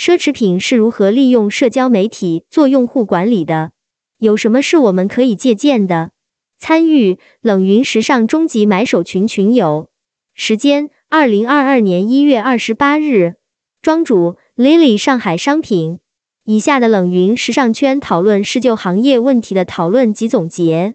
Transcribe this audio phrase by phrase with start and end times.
[0.00, 3.72] 奢侈品是如何利用社交媒体做用户管理的？
[4.16, 6.12] 有什么是我们可以借鉴的？
[6.58, 9.90] 参与冷云时尚终极买手群群友，
[10.32, 13.34] 时间二零二二年一月二十八日，
[13.82, 15.98] 庄主 Lily 上海商品。
[16.44, 20.94] 以下的冷云时尚圈讨论是就行业问题的讨论及总结，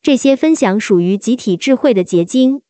[0.00, 2.62] 这些分享属于集体智慧的结晶，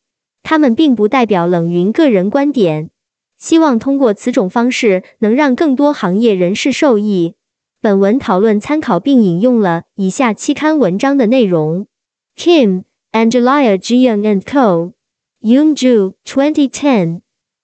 [0.43, 2.89] 他们并不代表冷云个人观点。
[3.38, 7.34] 希望通过此种方式能让更多行业人士受益。
[7.80, 11.88] 本文讨论参考并引用了以下期刊文章的内容。
[12.36, 14.92] Kim, Angelia Jiang and Co.
[15.40, 17.22] Youngju, 2010.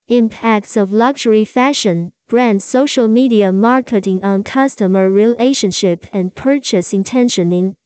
[0.08, 7.76] Impacts of Luxury Fashion, Brand Social Media Marketing on Customer Relationship and Purchase Intention in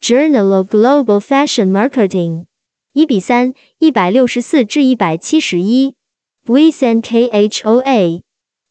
[0.00, 2.46] Journal of Global Fashion Marketing.
[2.92, 5.94] 一比三，一百六十四至一百七十一。
[6.46, 8.22] Buis and KHOA.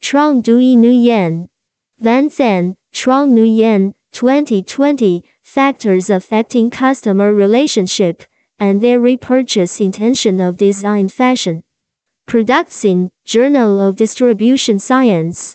[0.01, 1.49] Trong Dui Nguyen.
[1.97, 5.23] Van San, Trong Nguyen, 2020.
[5.41, 8.21] Factors affecting customer relationship
[8.59, 11.63] and their repurchase intention of design fashion
[12.27, 15.53] products in Journal of Distribution Science，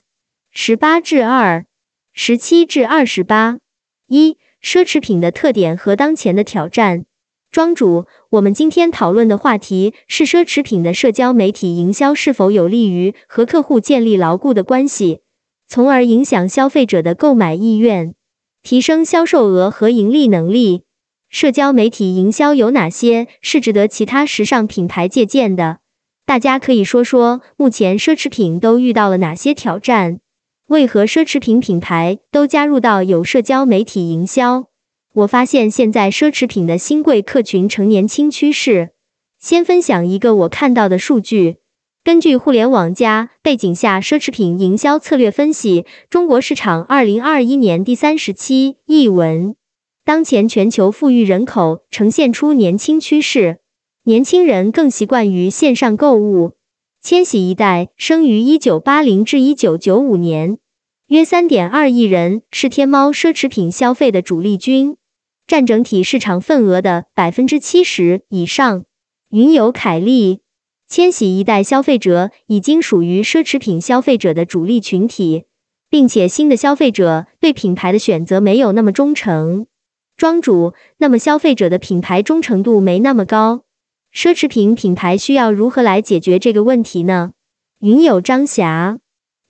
[0.51, 1.65] 十八至二，
[2.13, 3.61] 十七至二十八。
[4.09, 7.07] 一、奢侈品的特点和当前的挑战。
[7.52, 15.22] 庄主，我们今天讨论的话题是奢侈品的社交媒体营销是否有利于和客户建立牢固的关系，
[15.68, 18.14] 从而影响消费者的购买意愿。
[18.62, 20.84] 提升销售额和盈利能力，
[21.28, 25.80] 社交媒体营销有哪些是值得其他时尚品牌借鉴的？
[26.28, 30.20] 大家可以说说目前奢侈品都遇到了哪些挑战？
[30.68, 34.69] 为何奢侈品品牌都加入到有社交媒体营销？
[35.14, 38.92] 我发现现在奢侈品的新贵客群呈年轻趋势。
[39.40, 41.58] 先分享一个我看到的数据。
[42.04, 49.56] 根据互联网加背景下奢侈品营销策略分析，中国市场二零二一年第三十期译文。
[50.06, 53.60] 当前全球富裕人口呈现出年轻趋势，
[54.04, 56.54] 年轻人更习惯于线上购物。
[57.02, 60.58] 千禧一代生于一九八零至一九九五年，
[61.10, 64.98] 约三点二亿人是天猫奢侈品消费的主力军，
[65.48, 68.86] 占整体市场份额的百分之七十以上。
[69.32, 70.42] 云友凯利。
[70.88, 75.46] 千禧一代消费者已经属于奢侈品消费者的主力群体，
[75.90, 79.66] 并且新的消费者对品牌的选择没有那么忠诚。
[80.16, 83.64] 庄主，那么消费者的品牌忠诚度没那么高，
[84.14, 87.32] 奢侈品品牌需要如何来解决这个问题呢？
[87.80, 89.00] 云友张霞，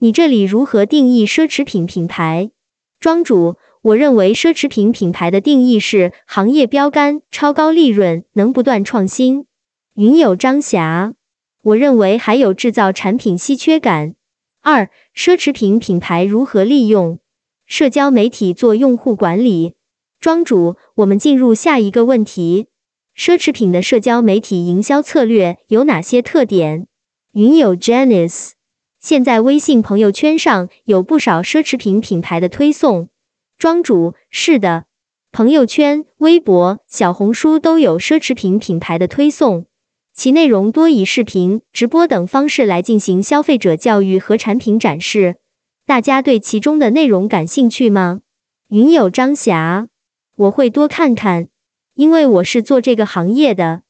[0.02, 2.52] 你这里如何定义奢侈品品牌？
[3.00, 9.44] 庄主，我认为奢侈品品牌的定义是行业标杆，超高利润，能不断创新。
[9.94, 11.12] 云友张霞。
[11.62, 14.14] 我认为还有制造产品稀缺感。
[14.62, 17.18] 二、奢侈品品牌如何利用
[17.66, 19.74] 社交媒体做用户管理？
[20.18, 22.68] 庄主，我们进入下一个问题：
[23.14, 26.86] 奢侈品的社交媒体营销策略有哪些特点？
[27.32, 28.52] 云友 Janice，
[29.00, 33.08] 现在微信朋友圈上有不少奢侈品品牌的推送。
[33.56, 34.84] 庄主，是的，
[35.32, 39.64] 朋友圈、微博、小红书都有奢侈品品牌的推送。
[40.14, 45.36] 其内容多以视频、直播等方式来进行消费者教育和产品展示。
[45.86, 48.20] 大家对其中的内容感兴趣吗？
[48.68, 49.88] 云友张霞，
[50.36, 51.48] 我会多看看，
[51.94, 53.80] 因为我是做这个行业的，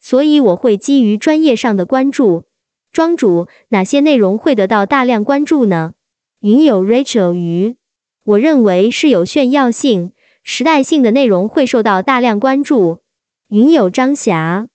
[0.00, 2.44] 所以我会基于专业上的关注。
[2.92, 5.94] 庄主，哪些内容会得到大量关注呢？
[6.40, 7.76] 云友 Rachel 鱼，
[8.24, 10.12] 我认为是有炫耀性、
[10.42, 12.98] 时代性的内容会受到大量关注。
[13.48, 14.66] 云友张霞。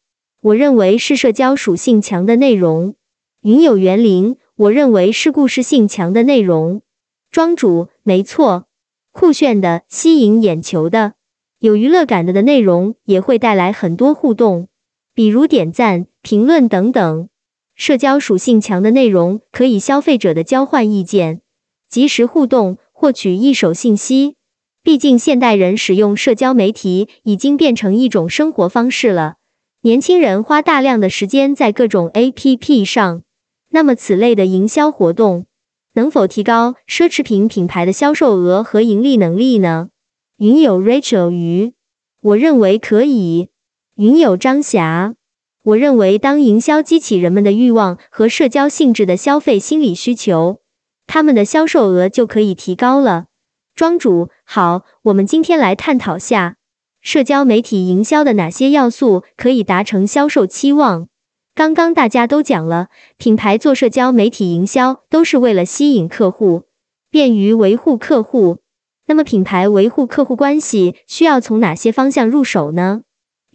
[0.42, 2.96] 我认为是社交属性强的内容。
[3.42, 6.84] 云有园林，我认为是故事性强的内容。
[7.32, 8.68] 庄主，没错，
[9.12, 11.16] 酷炫的、吸引眼球的、
[11.58, 14.68] 有娱乐感的的内容也会带来很多互动，
[15.16, 17.28] 比如点赞、评论等等。
[17.76, 21.42] 社交属性强的内容可以消费者的交换意见，
[21.90, 24.38] 及时互动，获取一手信息。
[24.82, 29.36] 毕竟现代人使用社交媒体已经变成一种生活方式了。
[29.82, 33.24] 年轻人花大量的时间在各种 APP 上，
[33.70, 35.46] 那么此类的营销活动
[35.94, 39.90] 能否提高奢侈品品牌的销售额和盈利能力呢？
[40.38, 41.74] 云友 Rachel 鱼，
[42.22, 43.50] 我认为可以。
[43.96, 45.16] 云友张霞，
[45.66, 50.60] 我认为当营销激起人们的欲望和社交性质的消费心理需求，
[51.08, 53.26] 他们的销售额就可以提高了。
[53.74, 56.58] 庄主好，我们今天来探讨下。
[57.02, 61.08] 社交媒体营销的哪些要素可以达成销售期望？
[61.56, 66.66] 刚刚大家都讲了，品牌做社交媒体营销都是为了吸引客户，
[67.10, 68.60] 便于维护客户。
[69.08, 73.02] 那么，品牌维护客户关系需要从哪些方向入手呢？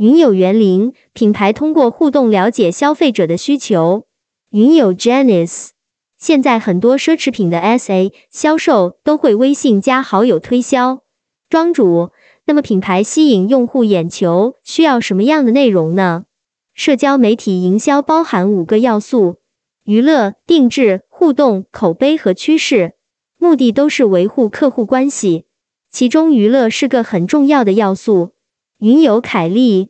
[0.00, 4.06] 云友园林品牌通过互动了解消费者的需求。
[4.48, 5.72] 云友 Janice，
[6.16, 11.02] 现在很多奢侈品的 SA 销售都会微信加好友推销。
[11.50, 12.12] 庄主，
[12.46, 16.24] 那么品牌吸引用户眼球需要什么样的内容呢？
[16.72, 19.40] 社交媒体营销包含五个要素：
[19.84, 22.94] 娱乐、定制、互动、口碑和趋势。
[23.36, 25.44] 目的都是维护客户关系，
[25.90, 28.30] 其中娱乐是个很重要的要素。
[28.78, 29.89] 云友凯利，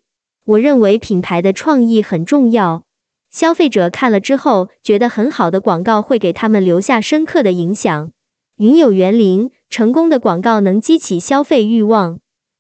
[0.50, 2.82] 我认为品牌的创意很重要，
[3.30, 8.10] 消费者看了之后觉得很好的广告会给他们留下深刻的影响。
[8.56, 12.18] 云有园林，成功的广告能激起消费欲望，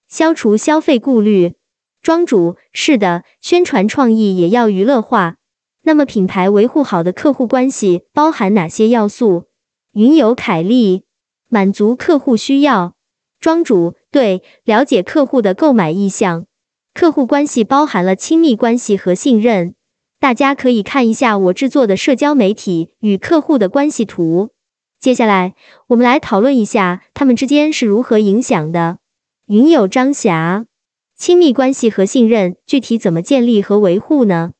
[0.08, 1.54] 消除消费顾虑。
[2.00, 5.38] 庄主，是的，宣传创意也要娱乐化。
[5.82, 9.46] 那么品牌维护好的客户关系包含哪些要素？
[9.94, 11.06] 云有凯利
[11.48, 12.94] 满足客户需要，
[13.40, 16.46] 庄主对了解客户的购买意向，
[17.00, 19.74] 客户关系包含了亲密关系和信任。
[20.18, 24.50] 大家可以看一下我制作的社交媒体与客户的关系图。
[25.00, 25.54] 接下来
[25.86, 28.98] 我们来讨论一下他们之间是如何影响的。
[29.46, 30.66] 云友张霞，
[31.16, 34.52] 亲密关系和信任具体怎么建立和维护呢？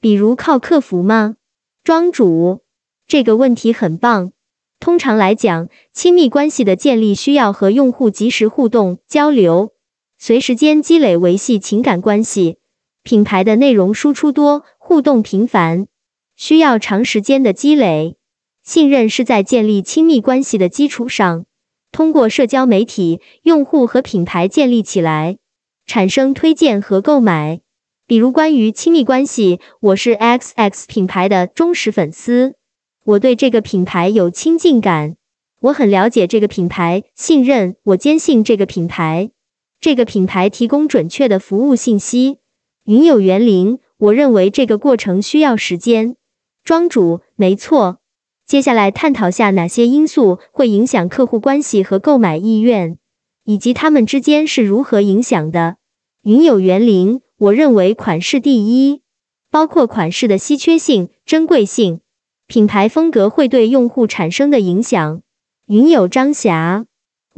[0.00, 1.34] 比如靠客服吗？
[1.82, 2.60] 庄主，
[3.08, 4.30] 这个问题很棒。
[4.78, 9.72] 通常来讲，亲密关系的建立需要和用户及时互动交流，
[10.20, 12.58] 随时间积累维系情感关系。
[13.04, 15.86] 品牌的内容输出多，互动频繁，
[16.34, 18.16] 需要长时间的积累。
[18.64, 21.46] 信任是在建立亲密关系的基础上，
[21.92, 25.38] 通过社交媒体，用户和品牌建立起来，
[25.86, 27.60] 产生推荐和购买。
[28.06, 32.56] 比如关于亲密关系，我是 XX 品牌的忠实粉丝。
[33.04, 35.16] 我对这个品牌有亲近感，
[35.60, 39.30] 我很了解这个品牌，信任我，坚信这个品牌，
[39.80, 42.38] 这个品牌提供准确的服务信息。
[42.84, 46.16] 云有园林，我认为这个过程需要时间。
[46.64, 47.98] 庄主，没错。
[48.46, 52.98] 接下来探讨下哪些因素会影响客户关系和购买意愿，
[53.44, 55.76] 以及他们之间是如何影响的。
[56.22, 59.02] 云有园林，我认为款式第一，
[59.50, 62.00] 包括款式的稀缺性、珍贵性。
[62.46, 65.20] 品牌风格会对用户产生的影响。
[65.66, 66.86] 云友张霞，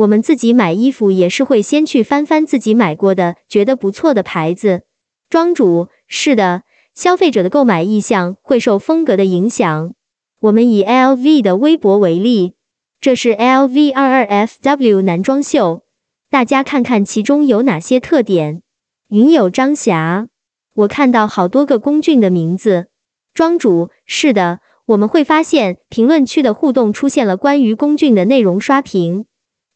[0.00, 4.84] 我们自己买衣服也是会先去翻翻自己买过的，觉得不错的牌子。
[5.28, 6.62] 庄主，是的，
[6.94, 9.92] 消费者的购买意向会受风格的影响。
[10.40, 12.54] 我们以 LV 的微博为例，
[12.98, 15.82] 这是 LV 二二 FW 男装秀，
[16.30, 18.62] 大家看看其中有哪些特点。
[19.10, 20.28] 云友张霞，
[20.76, 22.88] 我看到好多个龚俊的名字。
[23.34, 24.60] 庄主，是的。
[24.86, 29.26] 我们会发现评论区的互动出现了关于龚俊的内容刷屏，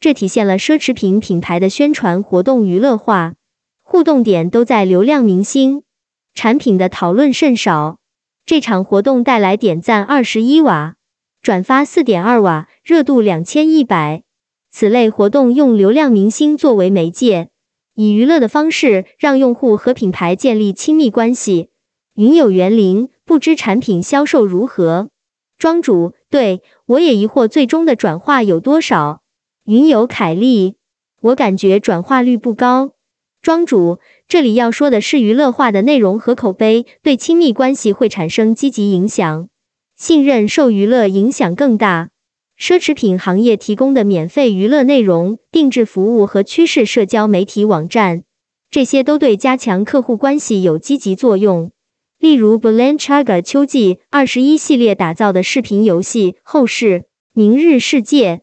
[0.00, 3.34] 这体现了奢侈品品牌的宣传活动娱乐化，
[3.82, 5.82] 互动点都在流量明星，
[6.34, 7.98] 产品的讨论甚少。
[8.46, 10.96] 这场活动带来点赞二十一瓦，
[11.40, 14.22] 转发四点二瓦，热度两千一百。
[14.70, 17.48] 此类活动用流量明星作为媒介，
[17.94, 21.70] 以娱乐的方式让用户和品牌建立亲密关系。
[22.14, 23.08] 云有园林。
[23.26, 25.08] 不知产品销售如何？
[25.56, 29.22] 庄主，对我也疑惑，最终的转化有多少？
[29.66, 30.76] 云友凯利，
[31.22, 32.92] 我感觉转化率不高。
[33.40, 39.48] 庄主，这里要说的是娱乐化的内容和口碑对亲密关系会产生积极影响，
[39.96, 42.10] 信任受娱乐影响更大。
[42.60, 48.24] 奢侈品行业提供的免费娱乐内容、定制服务和趋势社交媒体网站，
[48.68, 51.72] 这些都对加强客户关系有积极作用。
[52.18, 58.36] 例如，Balenciaga 秋季二十一系列打造的视频游戏《后世明日世界》，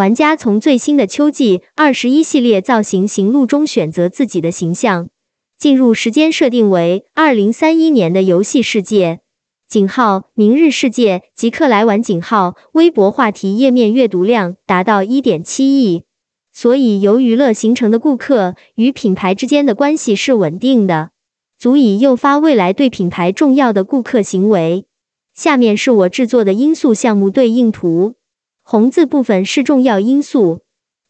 [0.00, 5.10] 玩家从最新的秋季二十一系列造型行路中选择自己的形象，
[5.58, 9.20] 进入时间设定为二零三一年的游戏世界。
[9.68, 16.04] 井号明日世界即刻来玩井号微博话题页面阅读量达到一点七亿，
[16.50, 21.10] 所以由娱乐形成的顾客与品牌之间的关系是稳定的。
[21.58, 24.86] 足以诱发未来对品牌重要的顾客行为。
[25.34, 28.14] 下面是我制作的因素项目对应图，
[28.70, 30.60] 红字部分是重要因素。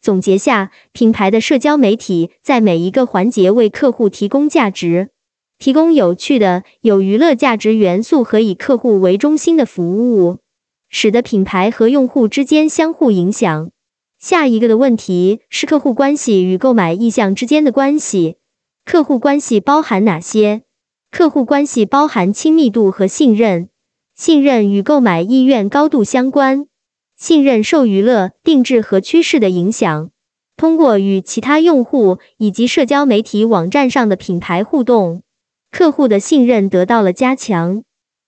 [0.01, 5.11] 总结下，品牌的社交媒体在每一个环节为客户提供价值，
[5.59, 10.39] 提供有趣的、有娱乐价值元素和以客户为中心的服务，
[10.89, 13.69] 使得品牌和用户之间相互影响。
[14.17, 18.37] 下一个的问题是客户关系与购买意向之间的关系。
[18.85, 20.63] 客户关系包含哪些？
[21.11, 23.69] 客户关系包含亲密度和信任，
[24.15, 26.65] 信任与购买意愿高度相关。
[27.21, 30.09] 信任受娱乐定制和趋势的影响。
[30.57, 35.21] 通过与其他用户以及社交媒体网站上的品牌互动，
[35.69, 37.83] 客户的信任得到了加强。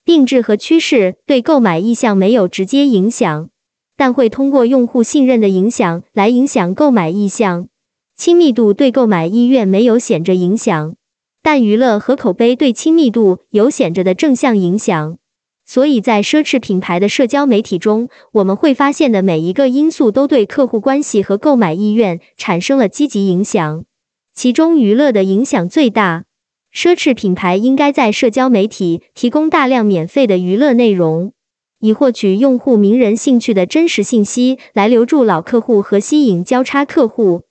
[0.06, 3.50] 定制和趋势对购买意向没有直接影响，
[3.98, 7.70] 但会通过用户信任的影响来影响购买意向。
[8.16, 10.96] 亲密度对购买意愿没有显着影响，
[11.42, 15.18] 但娱乐和口碑对亲密度有显着的正向影响。
[15.66, 23.86] 所以在奢侈品牌的社交媒体中，我们会发现的每一个因素都对客户关系和购买意愿产生了积极影响，
[24.34, 26.26] 其中娱乐的影响最大。
[26.74, 31.34] 奢侈品牌应该在社交媒体提供大量免费的娱乐内容，
[31.80, 37.44] 以获取用户名人兴趣的真实信息，来留住老客户和吸引交叉客户。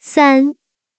[0.00, 0.54] 三，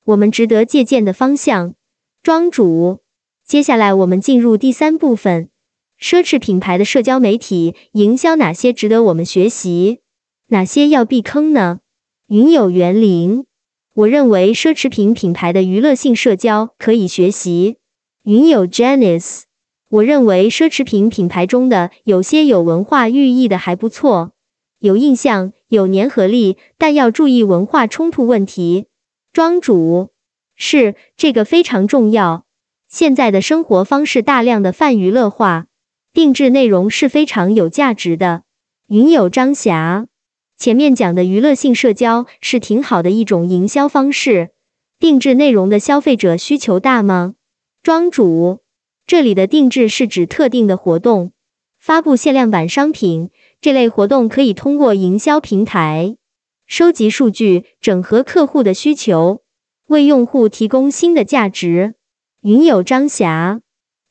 [0.06, 1.74] 我们值得借鉴的方向。
[2.22, 3.00] 庄主，
[3.48, 5.50] 接下来我们进入第三部分：
[6.02, 10.00] 奢侈品牌的社交媒体营销，哪些值得我们学习，
[10.48, 11.80] 哪些要避坑呢？
[12.28, 13.46] 云有园林。
[13.94, 17.78] 我认为奢侈品品牌的娱乐性社交可以学习。
[18.24, 19.44] 云有 Janice，
[19.90, 24.32] 我认为奢侈品品牌中的有些有文化寓意的还不错，
[24.80, 28.88] 有印象，有粘合力，但要注意文化冲突问题。
[29.32, 30.10] 庄主
[30.56, 32.46] 是这个非常重要。
[32.90, 35.68] 现在的生活方式大量的泛娱乐化，
[36.14, 38.44] 定制内容是非常有价值的。
[38.88, 40.08] 云友张霞。
[40.58, 44.52] 前面讲的娱乐性社交是挺好的一种营销方式，
[45.00, 47.34] 定制内容的消费者需求大吗？
[47.82, 48.60] 庄主，
[49.08, 51.32] 这里的定制是指特定的活动，
[51.80, 56.18] 发布限量版商品，这类活动可以通过营销平台
[56.68, 59.42] 收集数据，整合客户的需求，
[59.88, 61.96] 为用户提供新的价值。
[62.42, 63.62] 云友张霞，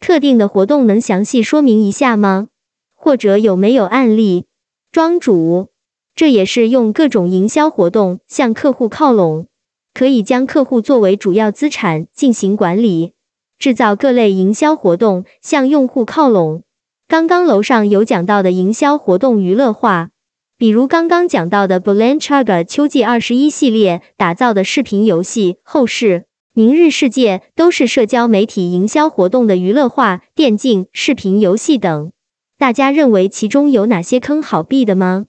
[0.01, 2.49] 特定的活动能详细说明一下吗？
[2.97, 4.47] 或者有没有案例？
[4.91, 5.69] 庄主。
[6.15, 9.47] 这也是用各种营销活动向客户靠拢，
[9.95, 13.15] 可以将客户作为主要资产进行管理，
[13.59, 16.65] 制造各类营销活动向用户靠拢。
[17.07, 20.11] 刚刚楼上有讲到的营销活动娱乐化，
[20.59, 26.07] 比如刚刚讲到的 Balenciaga 秋季二十一系列打造的视频游戏《后世》
[26.53, 32.11] 《明日世界》，都是社交媒体营销活动的娱乐化电竞视频游戏等。
[32.59, 35.27] 大家认为其中有哪些坑好避的吗？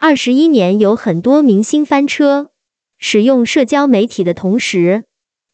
[0.00, 2.50] 二十一年有很多明星翻车，
[2.98, 5.04] 使用社交媒体的同时，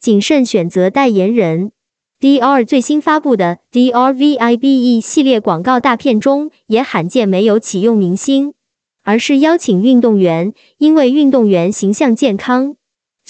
[0.01, 1.73] 谨慎选择代言人。
[2.19, 8.55] DR 最新发布的 DR VIBE 系列广告大片中，也罕见没有启用明星，
[9.03, 12.77] 而是邀请运动员，因为运动员形象健康。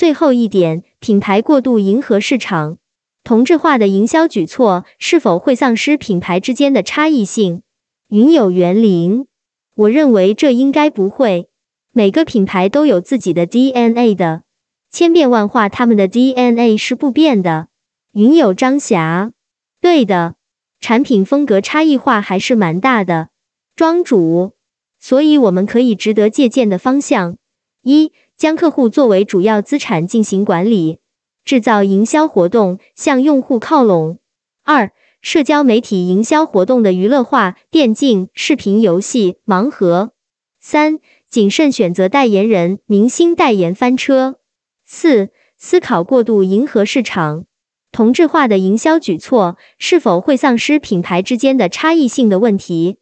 [0.00, 2.78] 最后一点，品牌过度迎合市场，
[3.22, 7.60] 同质化的营销举措是否会丧失品牌之间的差异性？
[8.08, 9.26] 云有园林。
[9.74, 11.50] 我认为这应该不会。
[11.92, 14.44] 每个品牌都有自己的 DNA 的，
[14.90, 17.68] 千变万化，他们的 DNA 是不变的。
[18.12, 19.32] 云有张霞，
[19.82, 20.36] 对的，
[20.80, 23.28] 产品风格差异化还是蛮大的。
[23.76, 24.54] 庄主，
[24.98, 27.36] 所以我们可以值得借鉴的方向：
[27.82, 31.00] 一、将客户作为主要资产进行管理，
[31.44, 34.16] 制造营销活动向用户靠拢；
[34.64, 40.12] 二、社交媒体营销活动的娱乐化、电竞、视频游戏盲盒。
[40.58, 44.36] 三、谨慎选择代言人、明星代言翻车。
[44.86, 45.28] 四、
[45.58, 47.44] 思考过度迎合市场，
[47.92, 52.96] 同质化的营销举措是否会丧失品牌之间的差异性的问题。